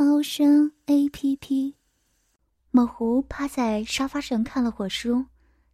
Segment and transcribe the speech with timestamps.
[0.00, 1.74] 猫声 A P P。
[2.70, 5.26] 某狐趴在沙发上看了会书，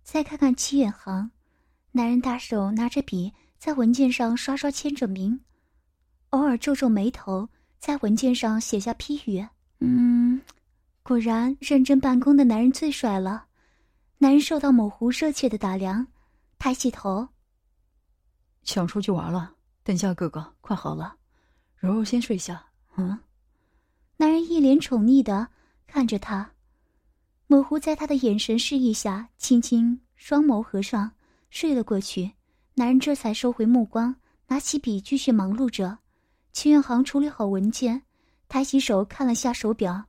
[0.03, 1.31] 再看看戚远航，
[1.93, 5.39] 男人大手拿着笔在文件上刷刷签着名，
[6.31, 7.47] 偶尔皱皱眉头，
[7.79, 9.47] 在文件上写下批语。
[9.81, 10.41] 嗯，
[11.03, 13.45] 果然认真办公的男人最帅了。
[14.17, 16.07] 男人受到某狐热切的打量，
[16.59, 17.29] 抬起头，
[18.63, 19.55] 想出去玩了。
[19.83, 21.15] 等下，哥哥，快好了，
[21.77, 22.65] 柔柔先睡下。
[22.97, 23.19] 嗯。
[24.17, 25.49] 男人一脸宠溺的
[25.87, 26.53] 看着他，
[27.49, 31.13] 模糊在他的眼神示意下，轻轻双眸合上，
[31.51, 32.33] 睡了过去。
[32.75, 34.15] 男人这才收回目光，
[34.47, 35.99] 拿起笔继续忙碌着。
[36.53, 38.03] 秦远航处理好文件，
[38.49, 40.05] 抬起手看了下手表，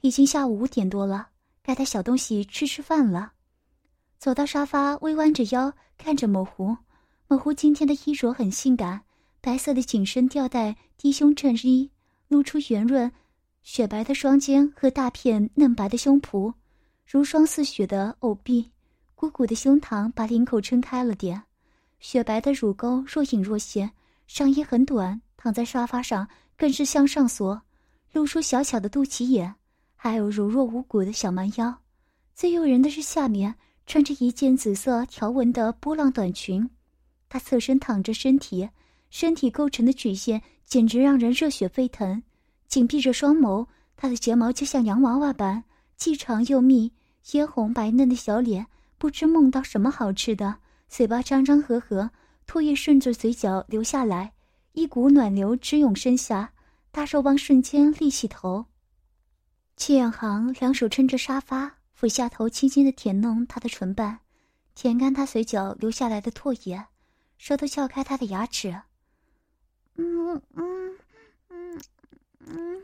[0.00, 1.28] 已经下午五点多了，
[1.62, 3.32] 该带小东西吃吃饭了。
[4.18, 6.76] 走到沙发，微弯着腰看着模糊。
[7.28, 9.02] 模糊今天的衣着很性感。
[9.40, 11.90] 白色的紧身吊带低胸衬衣，
[12.28, 13.12] 露出圆润、
[13.64, 16.52] 雪白的双肩和大片嫩白的胸脯，
[17.06, 18.70] 如霜似雪的藕臂，
[19.14, 21.42] 鼓鼓的胸膛把领口撑开了点，
[21.98, 23.90] 雪白的乳沟若隐若现。
[24.26, 27.60] 上衣很短，躺在沙发上更是向上缩，
[28.12, 29.54] 露出小小的肚脐眼，
[29.96, 31.74] 还有柔弱无骨的小蛮腰。
[32.34, 33.54] 最诱人的是下面
[33.86, 36.68] 穿着一件紫色条纹的波浪短裙，
[37.30, 38.68] 她侧身躺着，身体。
[39.08, 42.22] 身体构成的曲线简直让人热血沸腾，
[42.66, 45.64] 紧闭着双眸，她的睫毛就像洋娃娃般
[45.96, 48.66] 既长又密，嫣红白嫩的小脸
[48.98, 50.56] 不知梦到什么好吃的，
[50.88, 52.10] 嘴巴张张合合，
[52.46, 54.32] 唾液顺着嘴角流下来，
[54.72, 56.52] 一股暖流直涌身下，
[56.90, 58.66] 大肉棒瞬间立起头。
[59.76, 64.20] 戚远航两手撑着沙发，俯下头轻轻的舔弄她的唇瓣，
[64.74, 66.86] 舔干她嘴角流下来的唾液，
[67.38, 68.82] 舌头撬开她的牙齿。
[69.96, 70.93] 嗯嗯
[72.46, 72.82] 嗯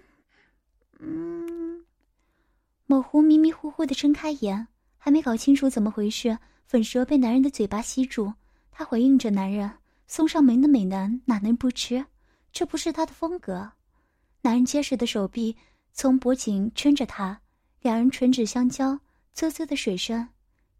[0.98, 1.84] 嗯，
[2.86, 8.32] 模糊迷迷糊糊的睁开眼，还没搞清楚怎么回事，粉蛇被男人的嘴巴吸住。
[8.70, 9.70] 他回应着男人，
[10.06, 12.04] 送上门的美男哪能不吃？
[12.52, 13.72] 这不是他的风格。
[14.42, 15.56] 男人结实的手臂
[15.92, 17.40] 从脖颈撑着他，
[17.80, 18.98] 两人唇齿相交，
[19.34, 20.28] 啧啧的水声。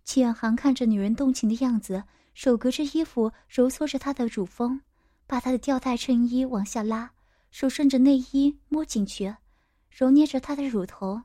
[0.05, 2.03] 齐远航看着女人动情的样子，
[2.35, 4.81] 手隔着衣服揉搓着她的乳峰。
[5.27, 7.13] 把她的吊带衬衣往下拉，
[7.51, 9.35] 手顺着内衣摸进去，
[9.91, 11.21] 揉捏着她的乳头。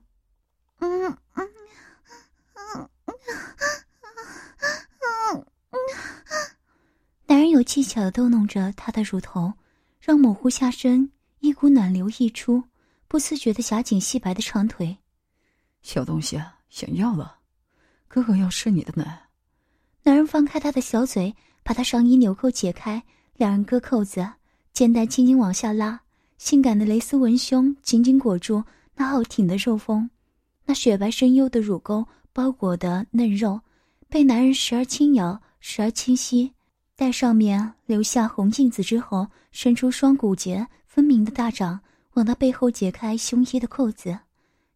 [0.79, 1.49] 嗯嗯嗯
[2.65, 3.19] 嗯嗯
[5.71, 5.77] 嗯，
[7.27, 9.53] 男人有技巧的逗弄着她的乳头，
[9.99, 12.63] 让模糊下身，一股暖流溢出，
[13.07, 14.97] 不自觉的夹紧细白的长腿。
[15.81, 17.39] 小东西想要了，
[18.07, 19.29] 哥哥要吃你的奶。
[20.03, 23.03] 男人放开她的小嘴，把她上衣纽扣解开。
[23.37, 24.27] 两人割扣子，
[24.71, 26.01] 肩带轻轻往下拉，
[26.37, 28.63] 性感的蕾丝文胸紧紧裹住
[28.95, 30.09] 那好挺的肉峰，
[30.65, 33.61] 那雪白深幽的乳沟包裹的嫩肉，
[34.09, 36.53] 被男人时而轻咬，时而轻吸，
[36.95, 41.79] 待上面留下红印子之后，伸出双骨节分明的大掌，
[42.13, 44.19] 往他背后解开胸衣的扣子，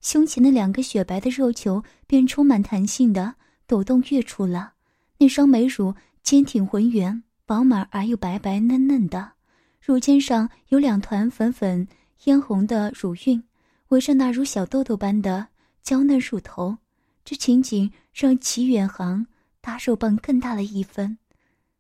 [0.02, 3.36] 胸前的两个雪白的肉球便充满弹性的
[3.68, 4.74] 抖动跃出了，
[5.18, 5.94] 那双美乳
[6.24, 7.24] 坚挺浑圆。
[7.46, 9.31] 饱满而又白白嫩嫩的，
[9.79, 11.88] 乳尖上有两团粉粉
[12.19, 13.44] 嫣红的乳晕，
[13.88, 15.47] 围着那如小豆豆般的
[15.81, 16.78] 娇嫩乳头。
[17.23, 19.25] 这情景让齐远航
[19.62, 21.17] 大肉棒更大了一分。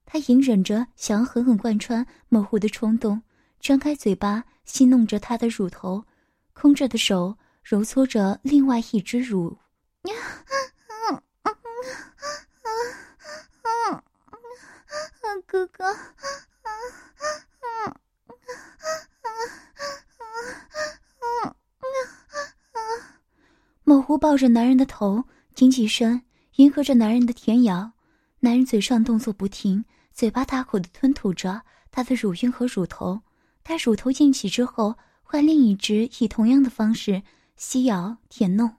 [0.05, 3.21] 他隐忍着想要狠狠贯穿模糊的冲动，
[3.59, 6.03] 张开嘴巴戏弄着她的乳头，
[6.53, 9.57] 空着的手揉搓着另外一只乳。
[15.45, 15.95] 哥哥，
[23.83, 25.23] 某狐抱着男人的头，
[25.55, 26.21] 挺起身，
[26.55, 27.91] 迎合着男人的舔咬。
[28.39, 31.61] 男人嘴上动作不停，嘴巴大口的吞吐着
[31.91, 33.21] 他的乳晕和乳头。
[33.63, 37.21] 他乳头硬起之后，换另一只，以同样的方式
[37.55, 38.75] 吸咬、舔弄。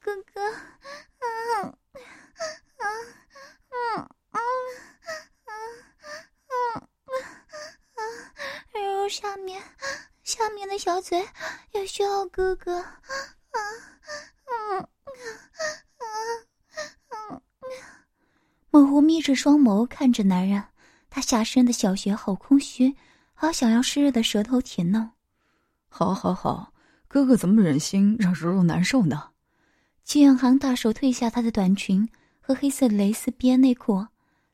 [0.00, 0.40] 哥哥，
[1.20, 1.24] 嗯
[1.62, 1.74] 嗯
[3.70, 4.08] 嗯嗯
[5.48, 5.62] 嗯
[6.48, 6.88] 嗯
[8.74, 9.58] 嗯下面，
[10.22, 11.26] 下面的小嘴
[11.72, 12.78] 也需要哥哥。
[12.78, 12.86] 啊，
[14.44, 14.78] 嗯，
[15.96, 16.06] 啊，
[17.30, 17.40] 嗯，
[18.70, 20.62] 模糊眯着双眸看着男人，
[21.08, 22.94] 他下身的小穴好空虚，
[23.32, 25.10] 好想要湿热的舌头舔弄。
[25.88, 26.74] 好，好，好，
[27.08, 29.30] 哥哥怎么忍心让柔柔难受呢？
[30.02, 32.06] 季远航大手褪下她的短裙
[32.40, 34.06] 和黑色蕾丝边内裤，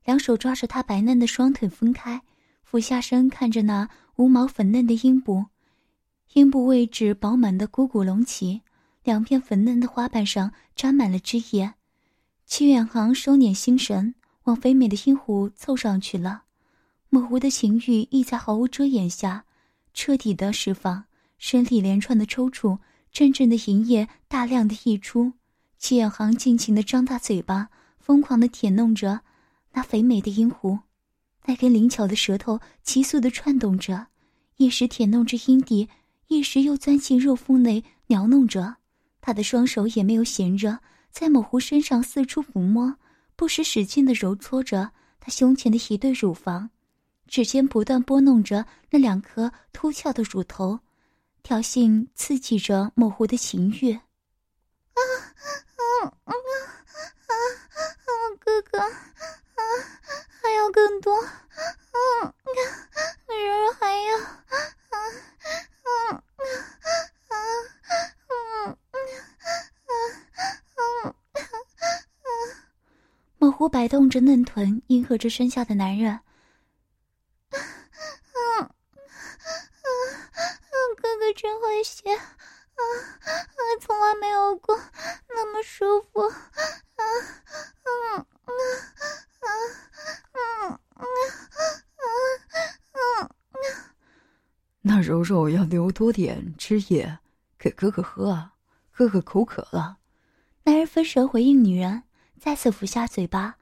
[0.05, 2.23] 两手抓着她白嫩的双腿分开，
[2.63, 3.89] 俯下身看着那
[4.21, 5.47] 无毛粉嫩的阴部，
[6.35, 8.61] 阴部位置饱满的鼓鼓隆起，
[9.03, 11.73] 两片粉嫩的花瓣上沾满了汁液。
[12.45, 16.43] 戚远航收敛心神，往肥美的阴湖凑上去了，
[17.09, 19.47] 模糊的情欲亦在毫无遮掩下
[19.95, 21.05] 彻底的释放，
[21.39, 22.79] 身体连串的抽搐，
[23.11, 25.33] 阵阵的淫液大量的溢出。
[25.79, 29.23] 戚远航尽情的张大嘴巴，疯狂的舔弄着
[29.73, 30.81] 那肥美的阴湖，
[31.47, 34.09] 那根灵巧的舌头急速的窜动着，
[34.61, 35.89] 一时舔弄着阴蒂，
[36.27, 38.77] 一时又钻进肉缝内挠弄着。
[39.23, 40.79] 他的双手也没有闲着，
[41.11, 42.95] 在某狐身上四处抚摸，
[43.37, 46.69] 不时使劲的揉搓着他胸前的一对乳房，
[47.27, 50.79] 指尖不断拨弄着那两颗凸翘的乳头，
[51.43, 53.95] 挑衅刺激着某狐的情欲。
[53.95, 55.01] 啊！
[56.05, 57.33] 啊啊啊啊！
[58.39, 58.85] 哥哥啊，
[60.43, 62.61] 还要更多，嗯，柔
[63.39, 64.25] 柔还要，啊
[64.91, 64.99] 啊
[65.83, 66.23] 啊啊
[68.29, 68.97] 嗯嗯
[69.87, 69.91] 嗯
[70.67, 71.15] 嗯
[73.39, 76.21] 模糊摆动着嫩臀，迎合着身下的男人。
[77.51, 77.61] 嗯
[80.71, 82.15] 嗯哥哥真会写。
[82.15, 82.83] 啊
[83.25, 83.31] 啊！
[83.81, 84.79] 从来没有过
[85.29, 86.21] 那么舒服。
[86.23, 86.35] 啊
[86.97, 88.55] 嗯啊啊
[89.41, 89.49] 啊
[90.33, 91.01] 啊啊
[94.85, 94.90] 啊！
[95.01, 97.19] 柔柔要留多点汁液
[97.59, 98.55] 给哥哥喝啊，
[98.93, 99.99] 哥哥口渴了。
[100.65, 102.03] 男人分舌回应女人，
[102.39, 103.57] 再次俯下嘴巴，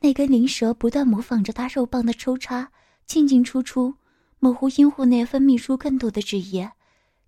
[0.00, 2.70] 那根灵舌不断模仿着大肉棒的抽插，
[3.06, 3.94] 进进出出，
[4.38, 6.72] 模糊阴户内分泌出更多的汁液。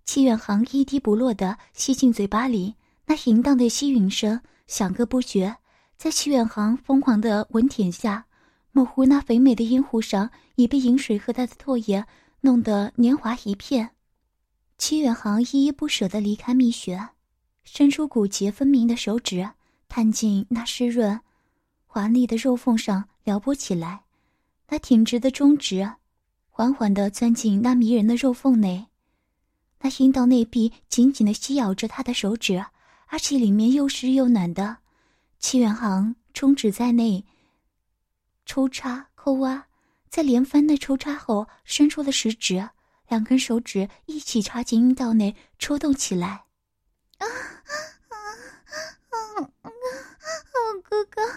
[0.05, 2.75] 戚远航一滴不落的吸进嘴巴里，
[3.05, 5.57] 那淫荡的吸吮声响个不绝。
[5.97, 8.25] 在戚远航疯狂的吻舔下，
[8.71, 12.05] 模糊那肥美的阴湖上已被饮水和他的唾液
[12.41, 13.91] 弄得黏滑一片。
[14.77, 17.09] 戚远航依依不舍地离开蜜穴，
[17.63, 19.49] 伸出骨节分明的手指，
[19.87, 21.19] 探进那湿润、
[21.85, 24.03] 华丽的肉缝上撩拨起来。
[24.69, 25.93] 那挺直的中指，
[26.49, 28.87] 缓缓地钻进那迷人的肉缝内。
[29.79, 32.65] 那阴道内壁紧紧的吸咬着他的手指，
[33.07, 34.77] 而且里面又湿又暖的。
[35.39, 37.23] 戚远航中指在内
[38.45, 39.66] 抽插抠挖，
[40.09, 42.69] 在连番的抽插后，伸出了食指，
[43.07, 46.45] 两根手指一起插进阴道内抽动起来。
[47.17, 47.29] 啊啊
[48.09, 48.17] 啊
[49.61, 49.71] 啊！
[50.83, 51.33] 哥哥啊，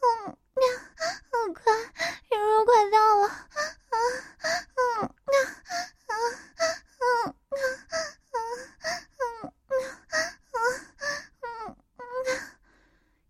[0.00, 0.34] 嗯，
[1.30, 1.72] 好快，
[2.30, 3.36] 柔柔快到了，啊，
[4.76, 5.36] 嗯，啊
[6.06, 6.14] 啊。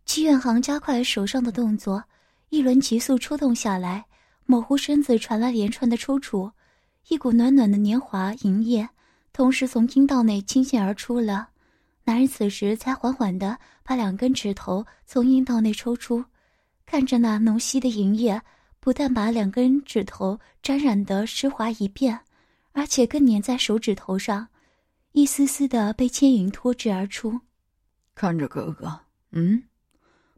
[0.05, 2.05] 戚远航加快手上的动作，
[2.51, 4.05] 一轮急速抽动下来，
[4.45, 6.51] 模糊身子传来连串的抽搐，
[7.09, 8.89] 一股暖暖的年华银液
[9.33, 11.49] 同时从阴道内倾泻而出了。
[12.05, 16.25] 男人此时才缓缓地把两根指头从阴道内抽出，
[16.85, 18.41] 看着那浓稀的银液，
[18.81, 22.19] 不但把两根指头沾染得湿滑一片。
[22.73, 24.47] 而且更粘在手指头上，
[25.13, 27.41] 一丝丝的被牵引脱脂而出。
[28.15, 29.01] 看着哥哥，
[29.33, 29.63] 嗯，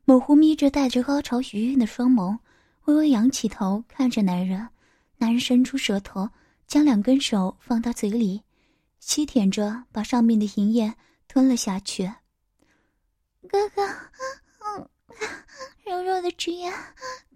[0.05, 2.39] 模糊眯着带着高潮余韵的双眸，
[2.87, 4.69] 微微仰起头看着男人。
[5.19, 6.29] 男人伸出舌头，
[6.67, 8.43] 将两根手放到嘴里，
[8.99, 10.93] 吸舔着，把上面的银液
[11.29, 12.13] 吞了下去。
[13.49, 14.89] 哥哥，嗯，
[15.85, 16.73] 柔柔的汁液，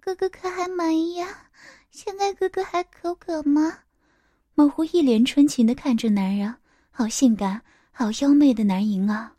[0.00, 1.28] 哥哥可还满意啊？
[1.92, 3.78] 现在哥哥还口渴吗？
[4.54, 6.56] 模糊一脸纯情的看着男人，
[6.90, 9.35] 好性感，好妖媚的男淫啊！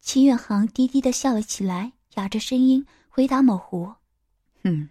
[0.00, 3.92] 齐远航低低的笑了起来，哑着声音回答某狐
[4.62, 4.88] ：“嗯，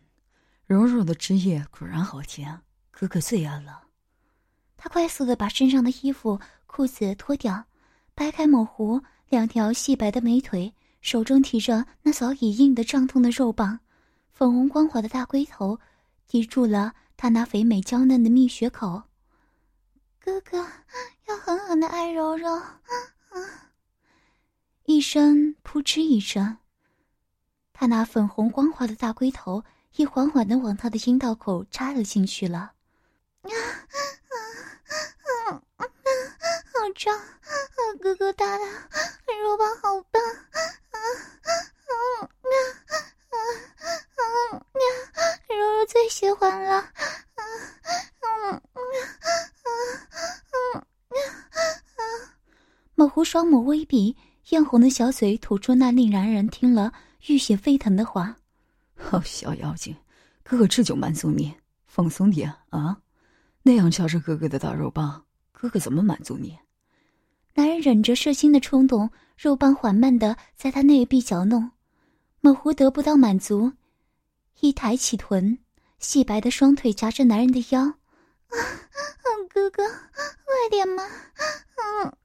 [0.66, 2.62] 柔柔的汁液果然好甜，
[2.92, 3.84] 哥哥最爱了。”
[4.78, 7.64] 他快速的把身上的衣服、裤子脱掉，
[8.14, 13.80] 掰开某狐两条细白的美腿，手中提着那早已硬得胀痛的肉棒，
[14.32, 15.80] 粉红光滑的大龟头
[16.28, 19.04] 抵住了他那肥美娇嫩的蜜穴口。
[20.20, 20.58] 哥哥
[21.28, 22.82] 要狠狠的爱柔柔，啊
[24.86, 26.58] 一声扑哧一声，
[27.84, 29.62] 他那粉红光滑的大龟头
[29.98, 32.72] 也缓缓的往他的阴道口插了进去了。
[33.42, 33.52] 啊
[35.76, 37.14] 啊好胀，
[38.00, 38.64] 哥哥大的
[39.44, 42.56] 肉棒好棒，啊啊啊
[43.32, 43.36] 啊
[44.16, 44.64] 啊！
[45.50, 46.88] 柔柔最喜欢了，啊
[47.36, 49.68] 嗯啊啊
[50.72, 50.80] 啊
[51.98, 52.02] 啊！
[52.96, 54.16] 模糊双眸微闭，
[54.52, 56.94] 艳红的小嘴吐出那令男人听了
[57.28, 58.36] 欲血沸腾的话
[59.12, 59.96] ：“哦，小妖精，
[60.44, 61.54] 哥哥这就满足你，
[61.86, 62.98] 放松点啊！
[63.62, 66.58] 那样翘着哥哥的大肉棒，哥哥怎么满足你？”
[67.56, 71.72] 男人忍着射精的冲动，肉棒缓慢的在他内壁搅弄。
[72.42, 73.72] 猛狐得不到满足，
[74.60, 75.58] 一抬起臀，
[76.00, 77.84] 细白的双腿夹着男人的腰。
[77.84, 77.96] 啊，
[79.50, 81.08] 哥哥，快点嘛！
[81.78, 82.18] 嗯，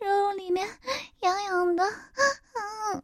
[0.00, 0.66] 肉肉里面
[1.20, 1.84] 痒痒的。
[1.84, 3.02] 嗯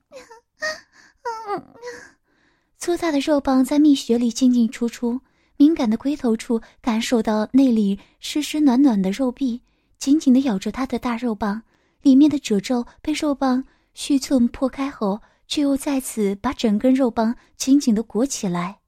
[2.79, 5.21] 粗大的肉棒在蜜穴里进进出出，
[5.57, 9.62] 敏感的龟头处感受到那里湿湿暖暖的肉壁。
[9.99, 11.62] 紧紧的咬着他的大肉棒，
[12.00, 18.79] 里面的褶皱被肉棒须寸破开后，却又再次把整根肉棒紧紧的裹起来。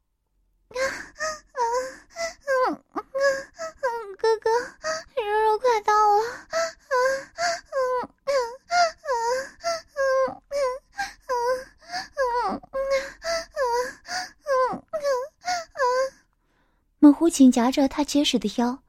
[0.71, 0.81] 啊啊
[1.53, 1.61] 啊
[2.93, 3.03] 啊！
[4.19, 4.49] 哥哥，
[17.23, 18.83] 猛虎夹着他结实的腰。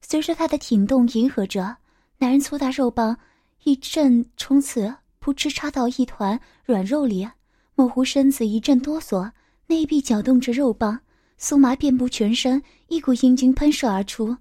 [0.00, 1.76] 随着他的挺动，迎合着
[2.18, 3.16] 男人粗大肉棒
[3.62, 7.28] 一阵冲刺，扑哧插到一团软肉里，
[7.76, 9.30] 模糊身子一阵哆嗦，
[9.68, 10.98] 内壁搅动着肉棒，
[11.38, 14.36] 酥麻遍布全身，一股阴茎喷射而出，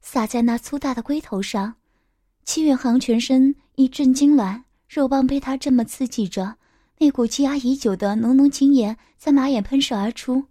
[0.00, 1.74] 洒在那粗大的龟头上。
[2.44, 6.56] 戚远航全身一阵痉挛，肉棒被他这么刺激着，
[6.98, 10.46] 那股积压已久的浓浓精液在马眼喷射而出。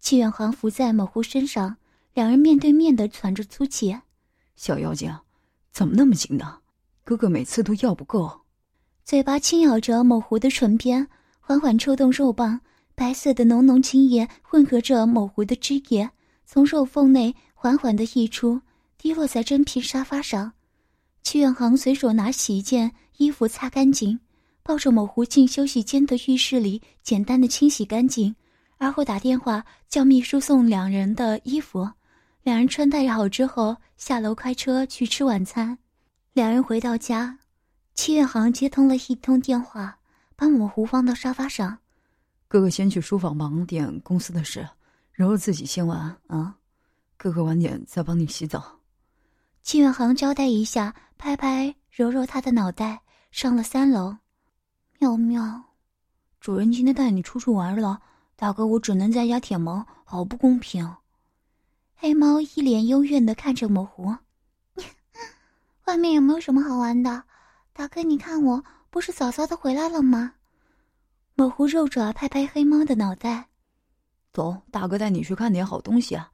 [0.00, 1.76] 戚远航伏在模糊身上。
[2.14, 3.92] 两人面对面的喘着粗气，
[4.54, 5.12] 小妖精，
[5.72, 6.58] 怎么那么紧呢？
[7.02, 8.30] 哥哥每次都要不够。
[9.04, 11.08] 嘴巴轻咬着某狐的唇边，
[11.40, 12.60] 缓缓抽动肉棒，
[12.94, 16.08] 白色的浓浓精液混合着某狐的汁液，
[16.46, 18.60] 从肉缝内缓缓的溢出，
[18.96, 20.52] 滴落在真皮沙发上。
[21.24, 24.20] 曲远航随手拿起一件衣服擦干净，
[24.62, 28.32] 抱着某狐进休息间的浴室里简单的清洗干净，
[28.78, 31.90] 而后打电话叫秘书送两人的衣服。
[32.44, 35.78] 两人穿戴好之后，下楼开车去吃晚餐。
[36.34, 37.38] 两人回到家，
[37.94, 39.98] 戚远航接通了一通电话，
[40.36, 41.78] 把模糊放到沙发上。
[42.46, 44.68] 哥哥先去书房忙点公司的事，
[45.14, 46.54] 柔柔自己先玩啊。
[47.16, 48.78] 哥哥晚点再帮你洗澡。
[49.62, 54.14] 戚远航交代一下，拍拍揉揉他的脑袋，上了三楼。
[54.98, 55.62] 喵喵，
[56.40, 58.02] 主人今天带你出去玩了，
[58.36, 60.94] 大哥我只能在家舔毛，好不公平。
[61.94, 64.14] 黑猫一脸幽怨的看着模糊，
[65.86, 67.24] 外面有没有什么好玩的？
[67.72, 70.34] 大哥，你看我不是早早的回来了吗？
[71.34, 73.48] 模糊肉爪拍拍黑猫的脑袋，
[74.32, 76.30] 走，大哥带你去看点好东西啊。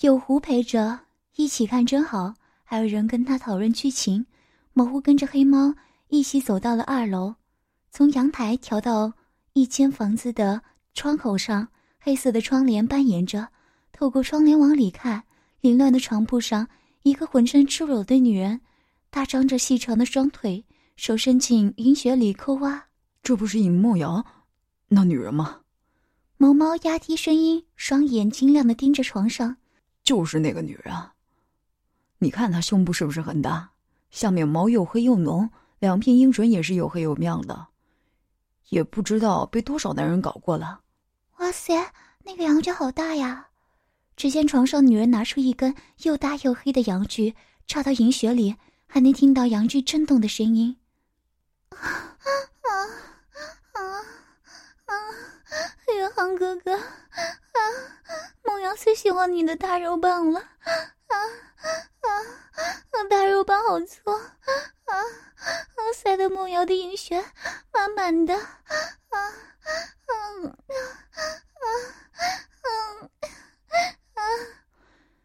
[0.00, 1.00] 有狐陪着
[1.36, 4.26] 一起看真好，还有人跟他讨论剧情。
[4.72, 5.74] 模糊跟着黑猫
[6.08, 7.34] 一起走到了二楼，
[7.90, 9.12] 从阳台调到
[9.52, 10.62] 一间房子的
[10.94, 11.68] 窗口上，
[11.98, 13.48] 黑色的窗帘扮演着。
[14.00, 15.22] 透过窗帘往里看，
[15.60, 16.66] 凌乱的床铺上，
[17.02, 18.58] 一个浑身赤裸的女人，
[19.10, 20.64] 大张着细长的双腿，
[20.96, 22.82] 手伸进银雪里抠挖。
[23.22, 24.24] 这不是尹梦瑶，
[24.88, 25.60] 那女人吗？
[26.38, 29.54] 毛毛压低声音，双眼晶亮的盯着床上。
[30.02, 30.94] 就是那个女人。
[32.20, 33.70] 你看她胸部是不是很大？
[34.10, 35.46] 下面毛又黑又浓，
[35.78, 37.66] 两片阴唇也是又黑又亮的，
[38.70, 40.80] 也不知道被多少男人搞过了。
[41.36, 41.74] 哇塞，
[42.24, 43.46] 那个羊角好大呀！
[44.20, 47.34] 只见床上女人拿出一根又大又黑的阳具，
[47.66, 48.54] 插到银穴里，
[48.86, 50.76] 还能听到阳具震动的声音。
[51.70, 52.18] 啊
[52.60, 52.68] 啊
[53.72, 53.80] 啊
[54.84, 54.94] 啊！
[55.96, 56.84] 远航哥哥，啊，
[58.44, 61.16] 梦瑶最喜欢你的大肉棒了，啊
[62.02, 62.08] 啊！
[63.08, 64.20] 大肉棒好粗，啊
[64.84, 65.02] 啊！
[65.96, 67.24] 塞得梦瑶的银穴
[67.72, 68.44] 满满的，啊
[69.08, 70.12] 啊啊
[70.44, 70.76] 啊
[71.56, 71.64] 啊！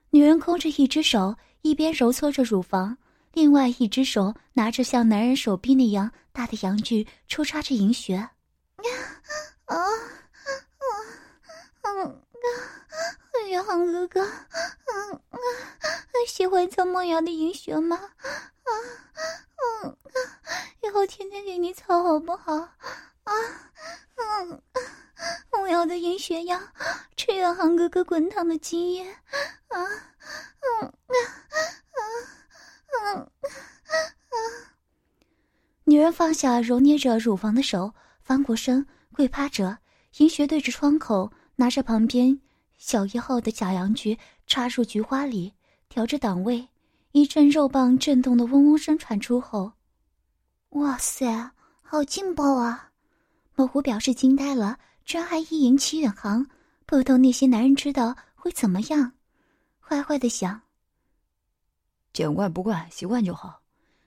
[0.10, 2.98] 女人空着一只手，一边揉搓着乳房，
[3.34, 8.16] 另外一只手拿着像男人手臂那样大的阳具，抽插着银穴。
[8.16, 8.30] 啊
[9.66, 9.76] 啊
[10.78, 10.88] 啊！
[11.84, 12.22] 嗯，
[13.50, 15.38] 远航哥哥，嗯啊，
[16.28, 17.98] 喜欢操梦瑶的银穴吗？
[17.98, 18.72] 啊
[19.84, 19.98] 嗯，
[20.84, 22.54] 以后天天给你操好不好？
[22.54, 23.34] 啊
[24.16, 24.62] 嗯。
[25.62, 26.72] 我要的银雪呀，
[27.16, 29.04] 吃远航哥哥滚烫的鸡液。
[29.04, 31.16] 啊，嗯，啊，
[31.92, 32.00] 啊，
[32.92, 34.36] 啊，啊，啊！
[35.86, 39.78] 女人放下揉捏着乳房的手，翻过身跪趴着。
[40.18, 42.40] 银雪对着窗口，拿着旁边
[42.78, 44.18] 小一号的假洋菊
[44.48, 45.54] 插入菊花里，
[45.90, 46.68] 调着档位。
[47.12, 49.72] 一阵肉棒震动的嗡嗡声传出后，
[50.70, 52.92] 哇塞，好劲爆啊！
[53.56, 54.78] 老胡表示惊呆了。
[55.06, 56.48] 居然还意淫齐远航，
[56.86, 59.14] 不懂那些男人知道会怎么样，
[59.80, 60.62] 坏坏的想。
[62.12, 63.62] 见怪不怪，习惯就好。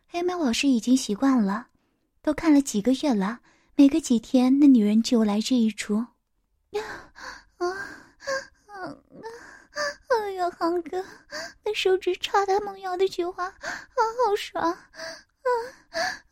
[0.08, 1.68] 黑猫老师已经习惯了，
[2.20, 3.40] 都看了几个月了，
[3.76, 5.98] 每隔几天那女人就来这一出。
[5.98, 6.08] 啊
[7.58, 7.68] 啊
[8.66, 8.96] 啊！
[10.08, 11.04] 哎呀，航哥，
[11.64, 13.54] 那手指插他梦瑶的菊花，啊，
[14.26, 14.64] 好爽！
[14.64, 14.78] 啊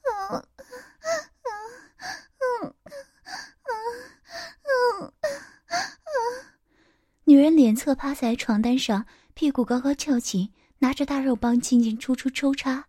[0.03, 1.55] 啊啊啊
[2.67, 3.71] 啊
[4.37, 5.77] 啊啊！
[7.25, 12.87] 女人脸侧趴在床单上，屁股高高翘起，拿着大肉棒进进出出抽插，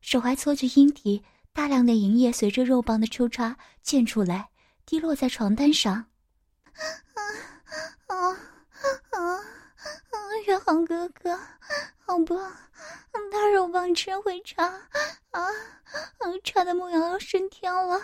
[0.00, 4.50] 手还搓着阴蒂，大量的银液随着肉棒的抽插溅出来，
[4.86, 5.92] 滴落在床单上。
[5.94, 7.20] 啊
[8.06, 8.14] 啊
[9.10, 9.18] 啊！
[9.18, 9.36] 啊，
[10.46, 11.38] 月航哥哥，
[11.98, 12.52] 好棒！
[13.32, 14.80] 大肉棒真会插啊！
[15.32, 15.48] 啊，
[16.44, 17.94] 插的梦瑶要升天了！
[17.96, 18.02] 啊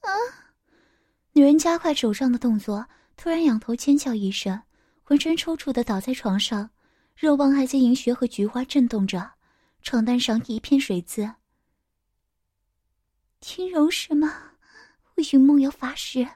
[0.00, 0.10] 啊！
[1.36, 4.62] 女人加快手上的动作，突然仰头尖叫一声，
[5.02, 6.70] 浑身抽搐的倒在床上，
[7.14, 9.32] 肉棒还在银穴和菊花震动着，
[9.82, 11.34] 床单上一片水渍。
[13.38, 14.52] 听柔是吗？
[15.14, 16.26] 我与梦瑶发誓，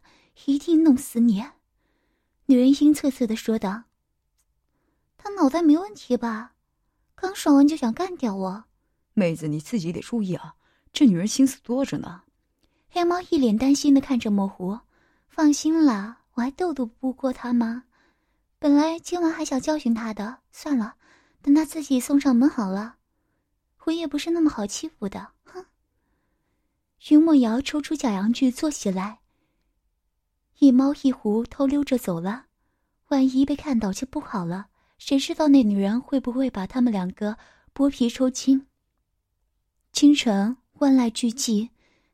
[0.44, 1.42] 一定弄死你！
[2.44, 3.84] 女人阴恻恻的说道
[5.16, 6.52] ：“他脑袋没问题吧？
[7.14, 8.64] 刚爽完就想干掉我？
[9.14, 10.56] 妹子，你自己得注意啊！
[10.92, 12.24] 这女人心思多着呢。”
[12.92, 14.78] 黑猫一脸担心的看着模糊
[15.30, 17.84] ：“放心啦，我还斗斗不过他吗？
[18.58, 20.96] 本来今晚还想教训他的，算了，
[21.40, 22.96] 等他自己送上门好了。
[23.84, 25.64] 我也不是那么好欺负的。”哼。
[27.08, 29.20] 云墨瑶抽出假阳具坐起来。
[30.58, 32.46] 一猫一狐偷溜着走了，
[33.08, 34.66] 万一被看到就不好了。
[34.98, 37.38] 谁知道那女人会不会把他们两个
[37.72, 38.66] 剥皮抽筋？
[39.92, 41.70] 清晨，万籁俱寂，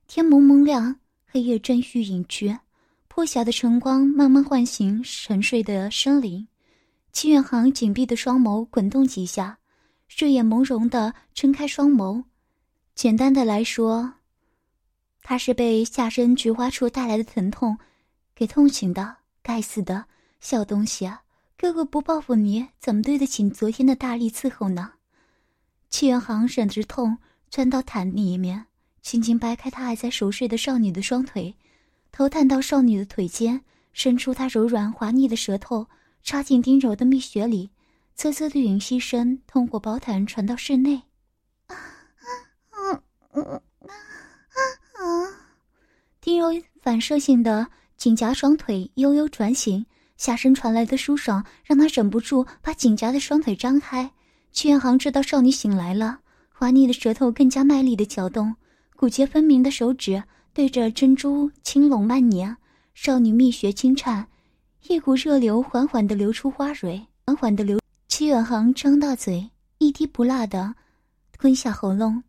[0.06, 2.56] 天蒙蒙亮，黑夜正欲隐去，
[3.16, 6.46] 破晓的晨光慢慢唤醒沉睡的生灵。
[7.12, 9.56] 戚远航紧闭的双眸滚动几下，
[10.06, 12.22] 睡眼朦胧的睁开双眸。
[12.94, 14.12] 简单的来说，
[15.22, 17.78] 他是被下身菊花处带来的疼痛。
[18.34, 20.04] 给痛醒的，该死的
[20.40, 21.22] 小东西啊！
[21.56, 24.92] 哥哥不报复你，怎么对得起昨天的大力伺候呢？
[25.88, 27.16] 戚远航忍着痛，
[27.48, 28.66] 钻到毯里面，
[29.00, 31.56] 轻轻掰开她还在熟睡的少女的双腿，
[32.16, 33.60] 头探到少女的腿间，
[33.92, 35.86] 伸出他柔软滑腻的舌头，
[36.22, 37.68] 插进丁柔的蜜穴里，
[38.14, 41.02] 啧啧的吮吸声通过薄毯传到室内。
[46.22, 47.68] 丁柔反射性的。
[47.98, 49.84] 颈夹双腿悠悠转醒，
[50.16, 54.10] 下身传来的舒爽让他忍不住把颈夹的双腿张开。
[54.52, 58.54] 屈元航知道少女醒来了，滑腻的舌头更加卖力的搅动，
[58.96, 60.22] 骨节分明的手指
[60.56, 62.56] 对着珍珠轻拢慢捻，
[62.94, 64.26] 少女蜜穴轻颤，
[64.88, 67.78] 一股热流缓缓地流出花蕊，缓缓地流。
[68.08, 70.74] 戚远航张大嘴，一滴不落的
[71.36, 72.22] 吞下喉咙，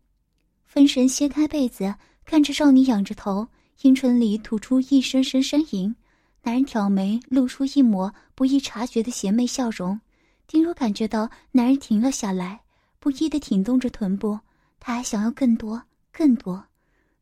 [0.66, 1.94] 分神掀开被子，
[2.26, 3.48] 看着少女仰着头。
[3.80, 5.96] 阴唇里吐出一声声呻吟，
[6.42, 9.98] 男人挑眉，露出一抹不易察觉的邪魅笑容。
[10.46, 12.60] 丁如感觉到男人停了下来，
[12.98, 14.38] 不依的挺动着臀部，
[14.78, 16.62] 他还想要更多，更多。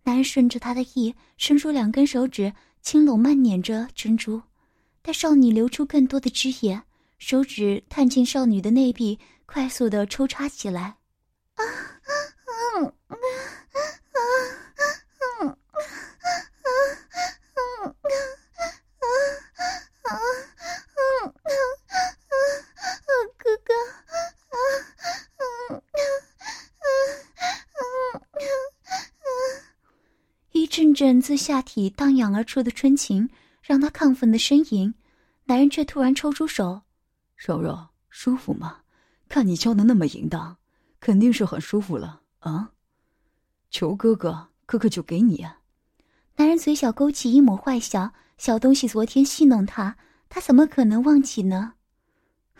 [0.07, 4.41] 男人顺着他的意，伸出两根手指，轻拢慢捻着珍珠，
[5.03, 6.81] 待少女流出更多的汁液，
[7.19, 10.99] 手指探进少女的内壁，快速的抽插起来。
[11.57, 13.17] 啊，啊，啊。
[30.77, 33.31] 阵阵自下体荡漾而出的春情，
[33.63, 34.93] 让他亢奋的呻吟。
[35.47, 36.83] 男人却突然抽出手
[37.35, 38.81] ：“柔柔，舒服吗？
[39.27, 40.59] 看你叫的那么淫荡，
[41.01, 42.73] 肯定是很舒服了啊！
[43.71, 45.47] 求哥哥，哥哥就给你。”
[46.37, 49.97] 男人嘴角勾起一抹坏笑：“小东西昨天戏弄他，
[50.29, 51.73] 他怎么可能忘记呢？”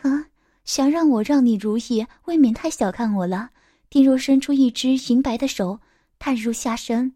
[0.01, 0.29] 啊！
[0.65, 3.51] 想让我让你如意，未免太小看我了。
[3.91, 5.81] 丁若伸出一只银白的手，
[6.19, 7.15] 探入下身。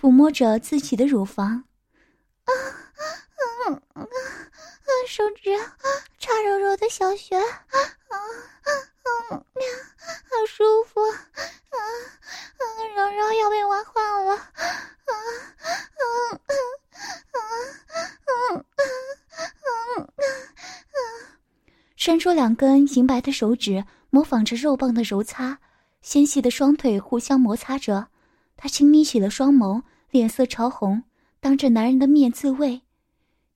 [0.00, 1.64] 抚摸着自己的乳房，
[2.44, 3.02] 啊啊
[3.94, 4.06] 啊啊！
[5.08, 5.76] 手指啊，
[6.18, 7.44] 插柔柔的小穴，啊
[8.08, 8.16] 啊
[9.28, 9.34] 啊！
[9.34, 11.18] 好舒服，啊
[11.70, 11.76] 啊！
[12.94, 16.06] 柔柔要被玩坏了，啊啊啊
[16.38, 16.54] 啊
[17.32, 17.38] 啊
[18.12, 18.22] 啊
[19.66, 20.98] 啊啊！
[21.96, 25.58] 伸出两根银白的手指，模仿着肉棒的揉擦，
[26.02, 28.06] 纤细的双腿互相摩擦着。
[28.58, 31.04] 他轻眯起了双眸，脸色潮红，
[31.38, 32.82] 当着男人的面自慰。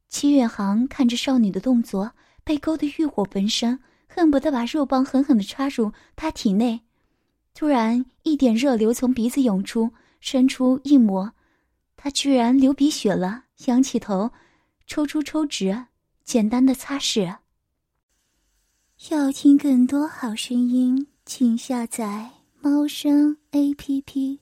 [0.08, 2.12] 齐远航看着少女的动作，
[2.44, 6.82] 被勾得欲火焚身，恨不得把肉棒狠狠地插入她体内。
[7.52, 11.32] 突然，一点热流从鼻子涌出，伸出一抹，
[11.96, 13.44] 他居然流鼻血了。
[13.66, 14.30] 仰起头，
[14.86, 15.86] 抽出抽纸，
[16.24, 17.38] 简单的擦拭。
[19.10, 24.41] 要听更多好声音，请下载猫声 A P P。